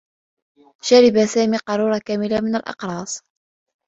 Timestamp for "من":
2.41-2.55